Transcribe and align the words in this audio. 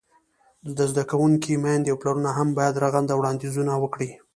د 0.75 0.79
زده 0.91 1.03
کوونکو 1.11 1.51
میندې 1.63 1.89
او 1.91 1.97
پلرونه 2.01 2.29
هم 2.37 2.49
باید 2.57 2.81
رغنده 2.83 3.13
وړاندیزونه 3.15 3.73
وکړي. 3.79 4.11